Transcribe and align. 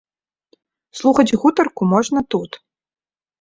Слухаць 0.99 1.37
гутарку 1.43 1.81
можна 1.93 2.19
тут. 2.37 2.59